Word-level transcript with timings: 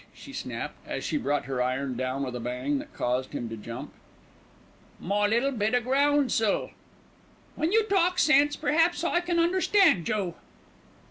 she 0.15 0.33
snapped, 0.33 0.73
as 0.87 1.03
she 1.03 1.15
brought 1.15 1.45
her 1.45 1.61
iron 1.61 1.95
down 1.95 2.23
with 2.23 2.35
a 2.35 2.39
bang 2.39 2.79
that 2.79 2.91
caused 2.91 3.33
him 3.33 3.47
to 3.47 3.55
jump. 3.55 3.91
"My 4.99 5.27
little 5.27 5.51
bit 5.51 5.75
o' 5.75 5.79
groundsel." 5.79 6.71
"When 7.55 7.71
you 7.71 7.83
talk 7.83 8.17
sense, 8.17 8.55
perhaps 8.55 9.03
I 9.03 9.19
can 9.19 9.37
understand 9.37 10.09
you." 10.09 10.33